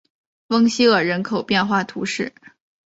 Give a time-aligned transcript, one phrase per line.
[0.47, 2.33] 翁西厄人口变化图示